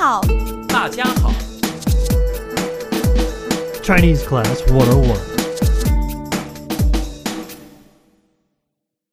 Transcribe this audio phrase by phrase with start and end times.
[0.00, 0.22] 好，
[0.68, 1.30] 大家好，
[3.82, 5.18] Chinese Class 101.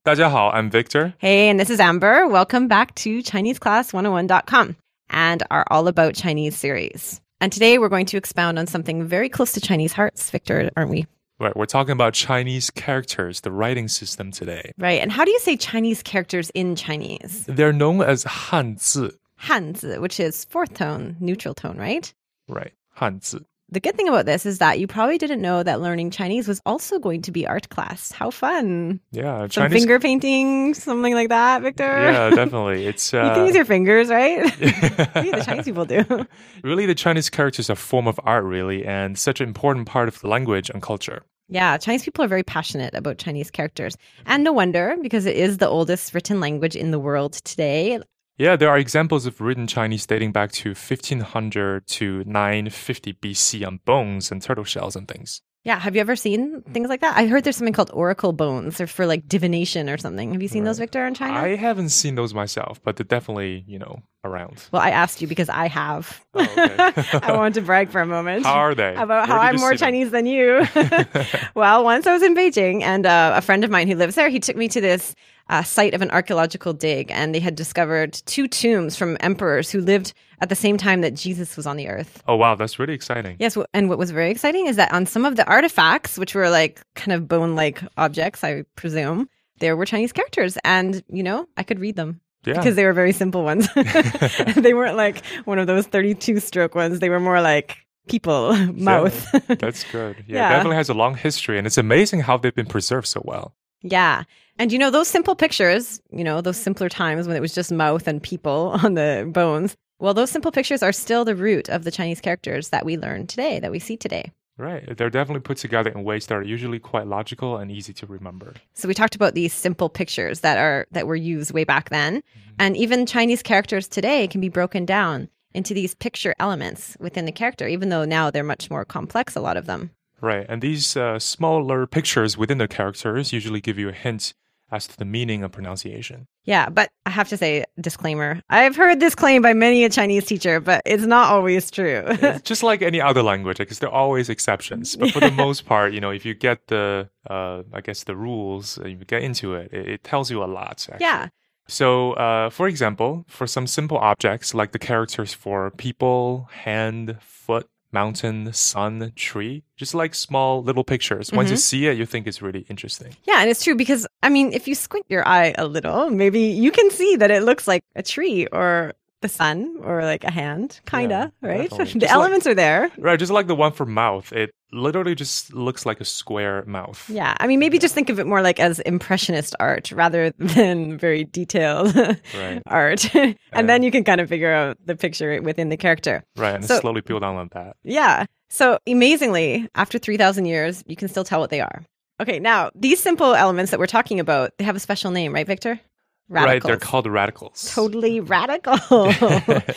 [0.03, 1.13] 大家好, I'm Victor.
[1.19, 2.27] Hey, and this is Amber.
[2.27, 4.75] Welcome back to ChineseClass101.com
[5.09, 7.19] and our All About Chinese series.
[7.39, 10.91] And today we're going to expound on something very close to Chinese hearts, Victor, aren't
[10.91, 11.05] we?
[11.39, 14.71] Right, we're talking about Chinese characters, the writing system today.
[14.77, 15.01] Right.
[15.01, 17.45] And how do you say Chinese characters in Chinese?
[17.47, 19.11] They're known as Hanzi,
[19.42, 22.12] Hanzi, which is fourth tone, neutral tone, right?
[22.48, 22.72] right?
[22.96, 23.44] Hanzi.
[23.70, 26.58] The good thing about this is that you probably didn't know that learning Chinese was
[26.64, 28.10] also going to be art class.
[28.10, 28.98] How fun.
[29.12, 29.82] Yeah, Some Chinese.
[29.82, 31.84] finger painting, something like that, Victor.
[31.84, 32.86] yeah, definitely.
[32.88, 34.40] It's You uh, can use your fingers, right?
[35.14, 36.02] Maybe the Chinese people do.
[36.64, 40.08] really the Chinese characters are a form of art, really, and such an important part
[40.08, 41.22] of the language and culture.
[41.50, 43.96] Yeah, Chinese people are very passionate about Chinese characters.
[44.24, 48.00] And no wonder, because it is the oldest written language in the world today.
[48.38, 53.80] Yeah, there are examples of written Chinese dating back to 1500 to 950 BC on
[53.84, 55.42] bones and turtle shells and things.
[55.64, 57.16] Yeah, have you ever seen things like that?
[57.16, 58.78] I heard there's something called oracle bones.
[58.78, 60.32] They're for like divination or something.
[60.32, 61.36] Have you seen those, Victor, in China?
[61.36, 64.68] I haven't seen those myself, but they're definitely, you know, around.
[64.72, 66.24] well, I asked you because I have.
[66.34, 67.18] Oh, okay.
[67.22, 68.44] I want to brag for a moment.
[68.44, 68.94] How are they?
[68.94, 69.86] About Where how I'm more see them?
[69.86, 70.66] Chinese than you.
[71.54, 74.28] well, once I was in Beijing, and uh, a friend of mine who lives there,
[74.28, 75.14] he took me to this
[75.48, 79.80] uh, site of an archaeological dig, and they had discovered two tombs from emperors who
[79.80, 82.22] lived at the same time that Jesus was on the earth.
[82.28, 83.36] Oh, wow, that's really exciting.
[83.38, 86.50] Yes, and what was very exciting is that on some of the artifacts, which were
[86.50, 89.28] like kind of bone-like objects, I presume,
[89.60, 92.54] there were Chinese characters, and you know, I could read them Yeah.
[92.54, 93.68] because they were very simple ones.
[94.56, 97.00] they weren't like one of those 32 stroke ones.
[97.00, 99.30] They were more like people mouth.
[99.48, 100.16] That's good.
[100.26, 100.46] Yeah, Yeah.
[100.48, 103.54] it definitely has a long history, and it's amazing how they've been preserved so well.
[103.82, 104.24] yeah.
[104.60, 107.70] And you know, those simple pictures, you know, those simpler times when it was just
[107.70, 109.76] mouth and people on the bones.
[110.00, 113.28] Well, those simple pictures are still the root of the Chinese characters that we learn
[113.28, 114.32] today, that we see today.
[114.58, 114.96] Right.
[114.96, 118.54] They're definitely put together in ways that are usually quite logical and easy to remember.
[118.74, 122.22] So we talked about these simple pictures that are that were used way back then,
[122.58, 127.32] and even Chinese characters today can be broken down into these picture elements within the
[127.32, 129.36] character, even though now they're much more complex.
[129.36, 129.92] A lot of them.
[130.20, 130.44] Right.
[130.48, 134.34] And these uh, smaller pictures within the characters usually give you a hint
[134.70, 136.26] as to the meaning of pronunciation.
[136.48, 140.24] Yeah, but I have to say, disclaimer: I've heard this claim by many a Chinese
[140.24, 142.02] teacher, but it's not always true.
[142.06, 144.96] It's just like any other language, because there are always exceptions.
[144.96, 148.16] But for the most part, you know, if you get the, uh, I guess, the
[148.16, 150.88] rules, you get into it, it, it tells you a lot.
[150.90, 151.04] Actually.
[151.04, 151.28] yeah,
[151.68, 157.68] So, uh, for example, for some simple objects like the characters for people, hand, foot,
[157.92, 161.32] mountain, sun, tree, just like small little pictures.
[161.32, 161.60] Once you mm-hmm.
[161.60, 163.16] see it, you think it's really interesting.
[163.24, 166.40] yeah, and it's true because I mean, if you squint your eye a little, maybe
[166.40, 170.30] you can see that it looks like a tree or the sun or like a
[170.30, 171.70] hand, kinda, Yeah, right?
[171.76, 172.90] the Just like- elements are there.
[172.98, 177.08] Right, just like the one for mouth, it literally just looks like a square mouth.
[177.10, 180.98] Yeah, I mean, maybe just think of it more like as impressionist art rather than
[180.98, 182.62] very detailed Right.
[182.66, 183.12] art.
[183.14, 186.22] and then you can kind of figure out the picture within the character.
[186.36, 187.76] Right, and So- slowly build on that.
[187.82, 188.26] Yeah.
[188.50, 191.84] So amazingly, after 3,000 years, you can still tell what they are.
[192.20, 195.46] Okay, now these simple elements that we're talking about, they have a special name, right,
[195.46, 195.78] Victor?
[196.28, 197.72] Right, they're called radicals.
[197.74, 198.76] Totally radical.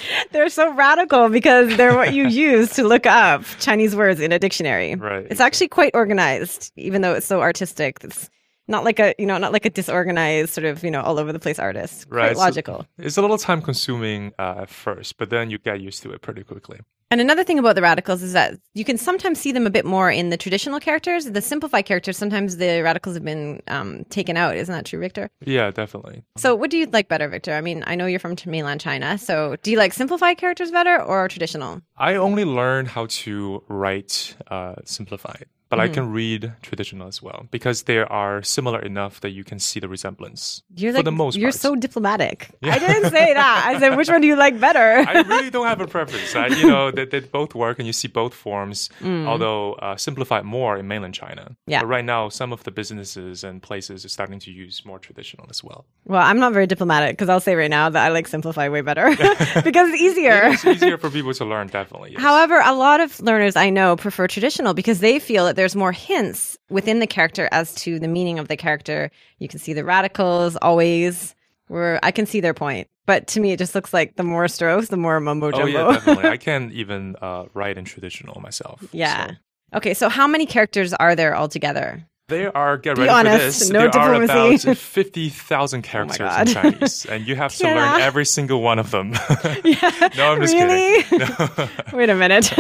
[0.32, 4.40] they're so radical because they're what you use to look up Chinese words in a
[4.40, 4.96] dictionary.
[4.96, 5.26] Right.
[5.30, 8.00] It's actually quite organized, even though it's so artistic.
[8.04, 8.30] It's
[8.68, 11.32] not like a you know not like a disorganized sort of you know all over
[11.32, 12.06] the place artist.
[12.10, 12.86] Right, Quite so- logical.
[12.98, 16.22] It's a little time consuming uh, at first, but then you get used to it
[16.22, 16.80] pretty quickly.
[17.12, 19.84] And another thing about the radicals is that you can sometimes see them a bit
[19.84, 21.26] more in the traditional characters.
[21.26, 24.56] The simplified characters, sometimes the radicals have been um, taken out.
[24.56, 25.30] Isn't that true, Victor?
[25.44, 26.24] Yeah, definitely.
[26.38, 27.54] So, what do you like better, Victor?
[27.54, 29.18] I mean, I know you're from mainland China.
[29.18, 31.82] So, do you like simplified characters better or traditional?
[31.98, 35.92] I only learned how to write uh, simplified, but Mm-hmm.
[35.92, 39.80] I can read traditional as well because they are similar enough that you can see
[39.80, 40.62] the resemblance.
[40.76, 41.62] You're for like the most you're part.
[41.66, 42.50] so diplomatic.
[42.62, 43.64] I didn't say that.
[43.70, 44.88] I said which one do you like better?
[45.10, 46.36] I really don't have a preference.
[46.36, 48.90] I, you know, they, they both work and you see both forms,
[49.32, 51.44] although uh, simplified more in mainland China.
[51.52, 51.56] Mm.
[51.68, 51.80] Yeah.
[51.82, 55.48] But right now, some of the businesses and places are starting to use more traditional
[55.50, 55.86] as well.
[56.06, 58.82] well, I'm not very diplomatic because I'll say right now that I like simplified way
[58.82, 59.08] better
[59.64, 60.52] because it's easier.
[60.54, 62.12] It's easier for people to learn, definitely.
[62.12, 62.22] yes.
[62.22, 65.92] However, a lot of learners I know prefer traditional because they feel that there's more
[65.92, 69.12] hints within the character as to the meaning of the character.
[69.38, 71.36] You can see the radicals always
[71.68, 72.88] where I can see their point.
[73.06, 75.66] But to me, it just looks like the more strokes, the more mumbo jumbo.
[75.66, 76.30] Oh, yeah, definitely.
[76.32, 78.84] I can't even uh, write in traditional myself.
[78.92, 79.28] Yeah.
[79.28, 79.34] so.
[79.76, 82.08] Okay, so how many characters are there altogether?
[82.28, 83.70] There are get Be ready honest, for this.
[83.70, 84.34] no there diplomacy.
[84.34, 88.62] Oh are about fifty thousand characters in Chinese, and you have to learn every single
[88.64, 89.14] one of them.
[89.64, 90.10] Yeah.
[90.18, 91.04] no, I'm just really?
[91.04, 91.28] kidding.
[91.38, 92.52] No, Wait a minute.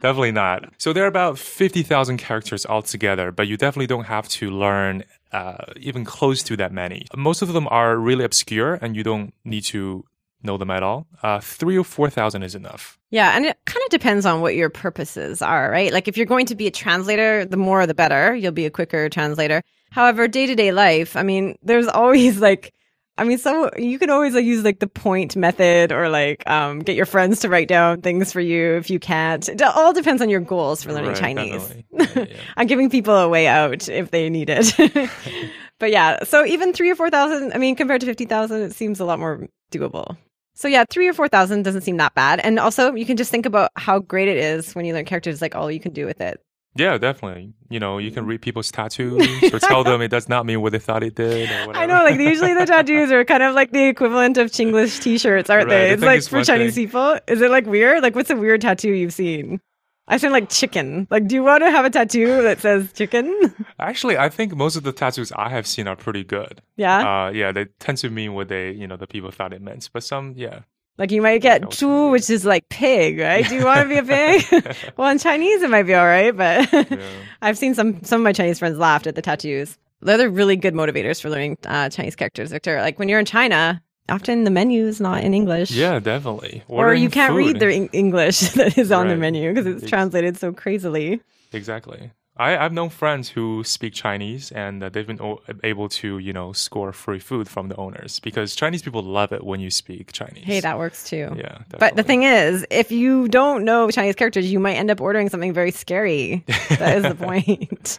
[0.00, 0.72] Definitely not.
[0.78, 5.04] So there are about fifty thousand characters altogether, but you definitely don't have to learn
[5.32, 7.06] uh, even close to that many.
[7.16, 10.04] Most of them are really obscure, and you don't need to
[10.42, 11.06] know them at all.
[11.22, 12.98] Uh, three or four thousand is enough.
[13.10, 15.92] Yeah, and it kind of depends on what your purposes are, right?
[15.92, 18.34] Like if you're going to be a translator, the more the better.
[18.34, 19.62] You'll be a quicker translator.
[19.90, 22.72] However, day to day life, I mean, there's always like,
[23.20, 26.78] I mean, so you can always like use like the point method or like um,
[26.78, 29.46] get your friends to write down things for you if you can't.
[29.46, 31.74] It all depends on your goals for learning Right, Chinese.
[31.92, 32.24] Yeah, yeah.
[32.56, 34.74] I'm giving people a way out if they need it.
[35.78, 39.04] but yeah, so even three or 4,000, I mean, compared to 50,000, it seems a
[39.04, 40.16] lot more doable.
[40.54, 42.40] So yeah, three or 4,000 doesn't seem that bad.
[42.40, 45.42] And also, you can just think about how great it is when you learn characters,
[45.42, 46.40] like all you can do with it.
[46.76, 47.52] Yeah, definitely.
[47.68, 50.72] You know, you can read people's tattoos or tell them it does not mean what
[50.72, 51.76] they thought it did or whatever.
[51.78, 55.50] I know, like usually the tattoos are kind of like the equivalent of Chinglish t-shirts,
[55.50, 55.90] aren't Right, they?
[55.90, 56.86] It's like it's for Chinese thing.
[56.86, 57.18] people.
[57.26, 58.02] Is it like weird?
[58.02, 59.60] Like what's a weird tattoo you've seen?
[60.06, 61.06] I've seen like chicken.
[61.08, 63.54] Like, do you want to have a tattoo that says chicken?
[63.78, 66.62] Actually, I think most of the tattoos I have seen are pretty good.
[66.76, 67.26] yeah.
[67.26, 69.88] Uh, yeah, they tend to mean what they, you know, the people thought it meant.
[69.92, 70.60] But some, yeah,
[71.00, 73.48] Like you might get chu, which is like pig, right?
[73.48, 74.02] Do you want to be a
[74.42, 74.76] pig?
[74.98, 76.98] well, in Chinese it might be all right, but yeah.
[77.42, 79.78] I've seen some some of my Chinese friends laughed at the tattoos.
[80.02, 82.82] They're really good motivators for learning uh, Chinese characters, Victor.
[82.82, 85.70] Like when you're in China, often the menu is not in English.
[85.70, 86.64] Yeah, definitely.
[86.68, 87.60] Or you can't read food.
[87.60, 91.22] the English that is on the menu because it's translated so crazily.
[91.54, 92.10] Exactly.
[92.40, 96.32] I, I've known friends who speak Chinese and uh, they've been o- able to, you
[96.32, 100.12] know, score free food from the owners because Chinese people love it when you speak
[100.12, 100.44] Chinese.
[100.44, 101.34] Hey, that works too.
[101.36, 101.58] Yeah.
[101.78, 105.28] But the thing is, if you don't know Chinese characters, you might end up ordering
[105.28, 106.42] something very scary.
[106.70, 107.98] That is the point.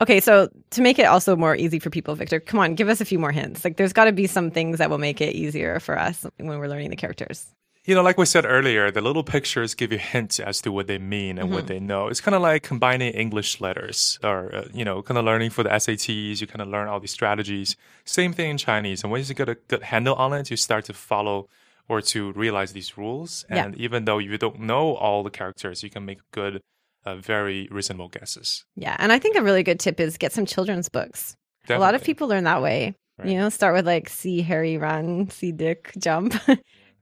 [0.00, 3.02] okay, so to make it also more easy for people, Victor, come on, give us
[3.02, 3.62] a few more hints.
[3.62, 6.58] Like, there's got to be some things that will make it easier for us when
[6.58, 7.46] we're learning the characters.
[7.84, 10.86] You know, like we said earlier, the little pictures give you hints as to what
[10.86, 11.54] they mean and Mm-hmm.
[11.54, 12.06] what they know.
[12.06, 15.64] It's kind of like combining English letters or, uh, you know, kind of learning for
[15.64, 16.40] the SATs.
[16.40, 17.74] You kind of learn all these strategies.
[18.04, 19.02] Same thing in Chinese.
[19.02, 21.48] And once you get a good handle on it, you start to follow
[21.88, 23.44] or to realize these rules.
[23.50, 23.64] Yeah.
[23.64, 26.60] And even though you don't know all the characters, you can make good,
[27.04, 28.64] uh, very reasonable guesses.
[28.76, 31.34] Yeah, and I think a really good tip is get some children's books.
[31.68, 32.94] A lot of people learn that way.
[33.18, 33.28] Right.
[33.30, 36.34] You know, start with like see Harry run, see Dick jump.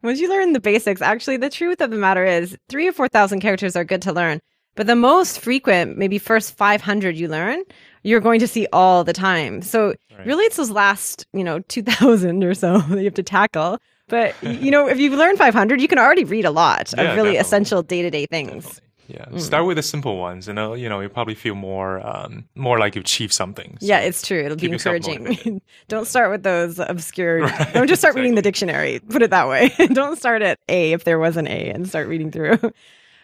[0.02, 3.40] Once you learn the basics, actually, the truth of the matter is three or 4,000
[3.40, 4.40] characters are good to learn.
[4.74, 7.62] But the most frequent, maybe first 500 you learn,
[8.02, 9.60] you're going to see all the time.
[9.62, 10.26] So Right.
[10.26, 13.78] really, it's those last, you know, 2,000 or so that you have to tackle.
[14.08, 17.16] But, you know, if you've learned 500, you can already read a lot Yeah, of
[17.16, 17.40] really definitely.
[17.40, 18.64] essential day to day things.
[18.64, 18.89] Definitely.
[19.12, 19.24] Yeah.
[19.26, 19.40] Mm.
[19.40, 22.78] Start with the simple ones and, uh, you know, you probably feel more, um, more
[22.78, 23.76] like you've achieved something.
[23.80, 24.38] So- Yeah, it's true.
[24.44, 25.60] It'll be encouraging.
[25.88, 27.40] Don't start with those obscure.
[27.46, 29.00] Right, Don't just start reading the dictionary.
[29.08, 29.70] Put it that way.
[29.92, 32.58] Don't start at A if there was an A and start reading through.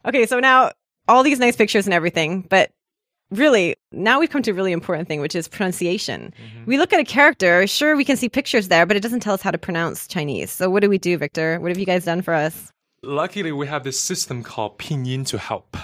[0.04, 0.72] okay, so now
[1.08, 2.70] all these nice pictures and everything, but
[3.30, 6.32] really now we've come to a really important thing, which is pronunciation.
[6.38, 6.66] Mhm.
[6.66, 7.66] We look at a character.
[7.66, 10.50] Sure, we can see pictures there, but it doesn't tell us how to pronounce Chinese.
[10.50, 11.58] So what do we do, Victor?
[11.60, 12.72] What have you guys done for us?
[13.08, 15.76] Luckily, we have this system called Pinyin to help.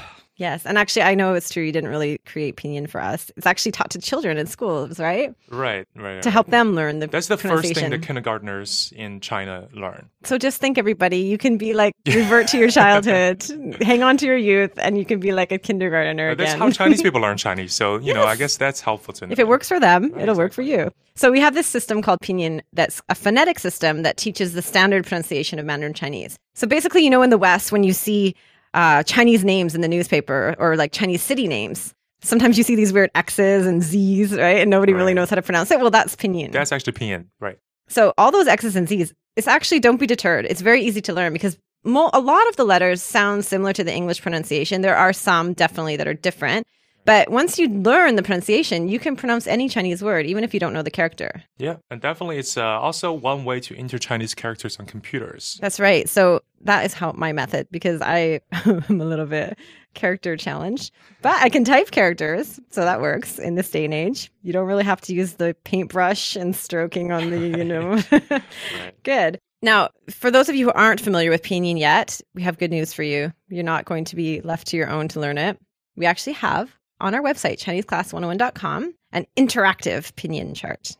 [0.42, 1.62] Yes, and actually, I know it's true.
[1.62, 3.30] You didn't really create pinyin for us.
[3.36, 5.32] It's actually taught to children in schools, right?
[5.50, 6.20] Right, right.
[6.20, 10.10] To help them learn the That's the first thing that kindergartners in China learn.
[10.24, 13.44] So just think, everybody, you can be like revert to your childhood,
[13.82, 16.60] hang on to your youth, and you can be like a kindergartner But that's again.
[16.60, 17.72] how Chinese people learn Chinese.
[17.72, 19.32] So, you know, I guess that's helpful to know.
[19.32, 20.90] if it works for them, Right, it'll work for you.
[21.14, 25.04] So we have this system called Pinyin that's a phonetic system that teaches the standard
[25.06, 26.36] pronunciation of Mandarin Chinese.
[26.54, 28.34] So basically, you know, in the West, when you see
[28.74, 32.92] uh, Chinese names in the newspaper or like Chinese city names, sometimes you see these
[32.92, 34.58] weird X's and Z's, right?
[34.58, 35.80] And nobody really knows how to pronounce it.
[35.80, 36.52] Well, that's Pinyin.
[36.52, 37.58] That's actually Pinyin, right?
[37.88, 40.46] So all those X's and Z's, it's actually don't be deterred.
[40.46, 43.84] It's very easy to learn because mo- a lot of the letters sound similar to
[43.84, 44.82] the English pronunciation.
[44.82, 46.66] There are some definitely that are different.
[47.04, 50.60] But once you learn the pronunciation, you can pronounce any Chinese word, even if you
[50.60, 51.42] don't know the character.
[51.58, 55.58] Yeah, and definitely it's uh, also one way to enter Chinese characters on computers.
[55.60, 56.08] That's right.
[56.08, 59.58] So that is how my method because I am a little bit
[59.94, 60.92] character challenged,
[61.22, 64.30] but I can type characters, so that works in this day and age.
[64.42, 68.00] You don't really have to use the paintbrush and stroking on the, you know.
[68.32, 69.02] Right.
[69.02, 69.38] Good.
[69.60, 72.92] Now, for those of you who aren't familiar with Pinyin yet, we have good news
[72.92, 73.32] for you.
[73.48, 75.58] You're not going to be left to your own to learn it.
[75.96, 76.70] We actually have
[77.02, 80.96] on our website, ChineseClass101.com, an interactive Pinyin chart.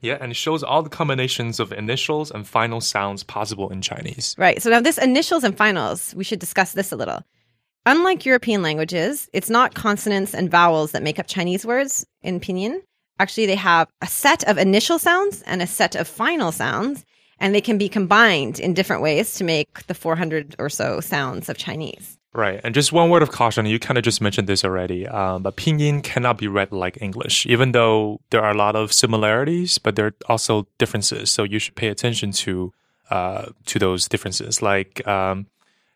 [0.00, 4.34] Yeah, and it shows all the combinations of initials and final sounds possible in Chinese.
[4.36, 4.60] Right.
[4.60, 7.22] So now this initials and finals, we should discuss this a little.
[7.86, 12.80] unlike European languages, it's not consonants and vowels that make up Chinese words in pinyin.
[13.18, 17.04] Actually, they have a set of initial sounds and a set of final sounds,
[17.38, 21.48] and they can be combined in different ways to make the 400 or so sounds
[21.48, 22.13] of Chinese.
[22.33, 22.61] Right.
[22.63, 25.57] And just one word of caution, you kind of just mentioned this already, um, but
[25.57, 29.95] pinyin cannot be read like English, even though there are a lot of similarities, but
[29.95, 31.31] there are also differences.
[31.31, 32.71] So you should pay attention to
[33.09, 34.61] uh, to those differences.
[34.61, 35.47] Like um,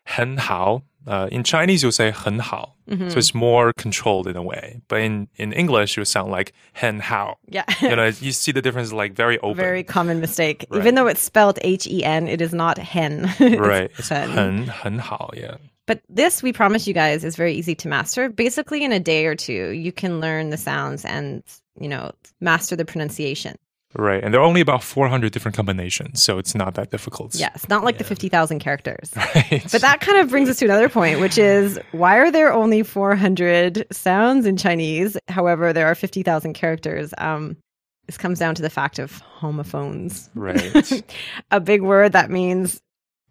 [0.04, 2.74] 很好, uh, in Chinese, you'll say 很好.
[2.90, 3.10] Mm-hmm.
[3.10, 4.80] So it's more controlled in a way.
[4.88, 7.38] But in, in English, it would sound like 很好.
[7.48, 7.64] Yeah.
[7.80, 9.56] You know, you see the difference like very open.
[9.56, 10.66] Very common mistake.
[10.68, 10.80] Right.
[10.80, 13.32] Even though it's spelled H E N, it is not hen.
[13.38, 13.90] It's right.
[13.96, 14.30] It's hen.
[14.30, 15.56] 很,很好, yeah.
[15.89, 18.29] But this, we promise you guys, is very easy to master.
[18.29, 21.41] Basically, in a day or two, you can learn the sounds and,
[21.81, 23.55] you know, master the pronunciation.
[23.95, 24.23] Right.
[24.23, 27.33] And there are only about 400 different combinations, so it's not that difficult.
[27.33, 29.11] Yeah, it's not like the 50,000 characters.
[29.15, 29.65] Right.
[29.71, 32.83] But that kind of brings us to another point, which is why are there only
[32.83, 35.17] 400 sounds in Chinese?
[35.27, 37.15] However, there are 50,000 characters.
[37.17, 37.57] Um,
[38.05, 40.29] this comes down to the fact of homophones.
[40.35, 41.03] Right.
[41.51, 42.79] a big word that means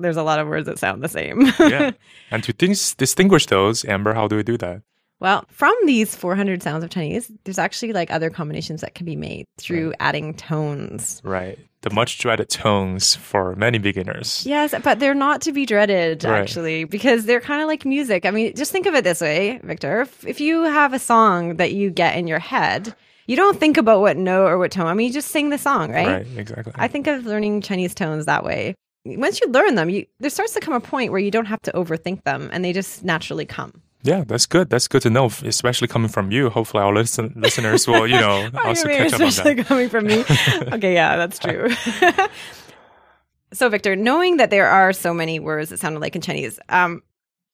[0.00, 1.50] there's a lot of words that sound the same.
[1.59, 1.90] yeah.
[2.31, 4.83] And to dis- distinguish those, Amber, how do we do that?
[5.21, 9.17] Well, from these 400 sounds of Chinese, there's actually like other combinations that can be
[9.17, 11.21] made through adding tones.
[11.25, 11.59] Right.
[11.81, 14.45] The much dreaded tones for many beginners.
[14.47, 16.40] Yes, but they're not to be dreaded Right.
[16.40, 18.26] actually because they're kind of like music.
[18.26, 20.02] I mean, just think of it this way, Victor.
[20.02, 22.95] If, if you have a song that you get in your head,
[23.26, 24.87] you don't think about what note or what tone.
[24.87, 26.07] I mean, you just sing the song, right?
[26.07, 26.73] Right, exactly.
[26.76, 28.75] I think of learning Chinese tones that way.
[29.17, 31.62] Once you learn them, you, there starts to come a point where you don't have
[31.62, 33.83] to overthink them and they just naturally come.
[34.03, 34.71] yeah, that's good.
[34.71, 36.50] That's good to know, especially coming from you.
[36.50, 39.67] Hopefully, our listen- listeners will, you know, also you catch up on that.
[39.67, 40.21] coming from me.
[40.73, 41.69] okay, yeah, that's true.
[43.53, 47.03] so, Victor, knowing that there are so many words that sound alike in Chinese, um,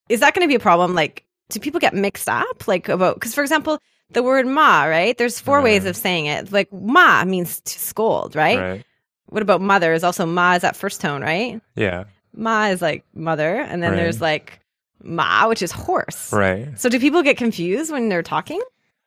[0.09, 0.93] is that going to be a problem?
[0.93, 2.67] Like, do people get mixed up?
[2.67, 3.79] Like about because, for example,
[4.11, 5.17] the word "ma," right?
[5.17, 6.51] There's four ways of saying it.
[6.51, 8.59] Like "ma" means to scold, right?
[8.59, 8.85] Right.
[9.27, 9.93] What about mother?
[9.93, 11.61] Is also "ma" is that first tone, right?
[11.75, 12.05] Yeah.
[12.35, 13.97] Ma is like mother, and then Right.
[13.97, 14.59] there's like
[15.03, 16.31] "ma," which is horse.
[16.33, 16.77] Right.
[16.79, 18.61] So, do people get confused when they're talking?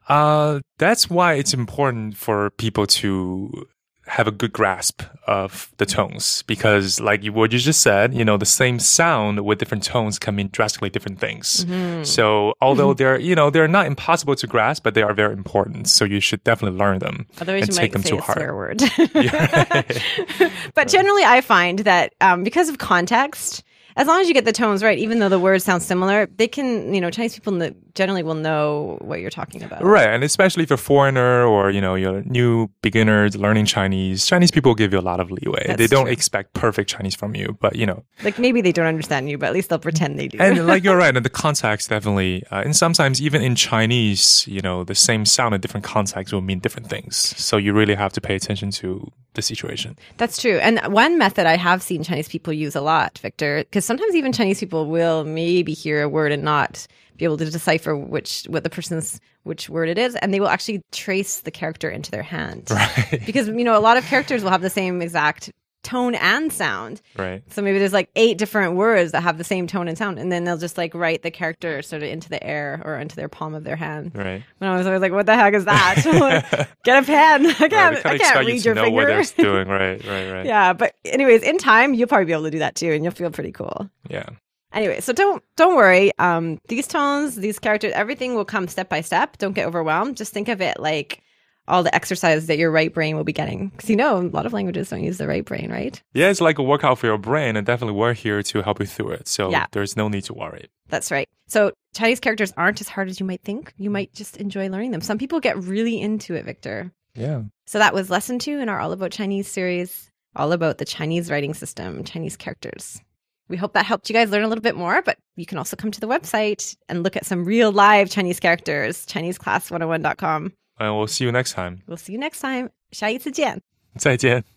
[0.08, 3.66] Uh, that's why it's important for people to
[4.08, 8.24] have a good grasp of the tones because like you, what you just said you
[8.24, 11.64] know the same sound with different tones can mean drastically different things.
[11.64, 12.04] Mm-hmm.
[12.04, 15.88] so although they're you know they're not impossible to grasp but they are very important.
[15.88, 18.20] So you should definitely learn them Otherwise, and you take might them say to a
[18.20, 18.38] heart.
[18.38, 18.80] swear word.
[20.74, 23.64] But generally, I find that um, because of context,
[23.96, 26.46] as long as you get the tones right, even though the words sound similar, they
[26.48, 27.52] can, you know, Chinese people
[27.99, 29.83] generally will know what you're talking about.
[29.83, 33.67] Right, and especially if you're a foreigner or you know you're a new beginner learning
[33.67, 35.64] Chinese, Chinese people give you a lot of leeway.
[35.67, 36.12] That's they don't true.
[36.12, 39.47] expect perfect Chinese from you, but you know, Like maybe they don't understand you, but
[39.47, 40.38] at least they'll pretend they do.
[40.40, 44.61] and like you're right, and the context definitely, uh, and sometimes even in Chinese, you
[44.61, 47.17] know, the same sound in different contexts will mean different things.
[47.17, 49.97] So you really have to pay attention to the situation.
[50.17, 50.59] That's true.
[50.59, 54.33] And one method I have seen Chinese people use a lot, Victor, because sometimes even
[54.33, 56.87] Chinese people will maybe hear a word and not
[57.18, 60.48] be able to decipher which what the person's which word it is, and they will
[60.48, 62.68] actually trace the character into their hand.
[62.70, 65.50] Right, Because you know, a lot of characters will have the same exact
[65.84, 67.00] tone and sound.
[67.16, 70.18] right, So maybe there's like eight different words that have the same tone and sound,
[70.18, 73.16] and then they'll just like write the character sort of into the air or into
[73.16, 74.12] their palm of their hand.
[74.14, 74.42] right.
[74.58, 77.46] When I was always like, "What the heck is that?" Like, Get a pen.
[77.58, 77.94] I can't.
[77.94, 79.25] we I can't expect you read to your know what finger.
[79.37, 79.68] they're doing.
[79.68, 80.46] Right, right, right.
[80.46, 83.14] yeah, but anyways, in time you'll probably be able to do that too, and you'll
[83.14, 83.88] feel pretty cool.
[84.10, 84.26] yeah.
[84.72, 86.10] Anyway, so don't don't worry.
[86.18, 89.38] Um, these tones, these characters, everything will come step by step.
[89.38, 90.16] Don't get overwhelmed.
[90.16, 91.22] Just think of it like
[91.66, 93.68] all the exercise that your right brain will be getting.
[93.68, 96.02] Because you know, a lot of languages don't use the right brain, right?
[96.14, 98.87] Yeah, it's like a workout for your brain, and definitely we're here to help you
[98.87, 99.28] through it.
[99.28, 99.66] So Yeah.
[99.72, 100.68] there's no need to worry.
[100.88, 101.28] That's right.
[101.46, 103.72] So Chinese characters aren't as hard as you might think.
[103.76, 105.00] You might just enjoy learning them.
[105.02, 106.90] Some people get really into it, Victor.
[107.14, 107.42] Yeah.
[107.66, 111.30] So that was lesson two in our All About Chinese series, all about the Chinese
[111.30, 113.00] writing system, Chinese characters
[113.50, 115.75] We hope that helped you guys learn a little bit more, but you can also
[115.75, 120.53] come to the website and look at some real live Chinese characters, ChineseClass101.com.
[120.79, 121.81] And we'll see you next time.
[121.88, 122.69] We'll see you next time.
[122.91, 123.62] 下一次见。
[123.98, 124.53] 再见。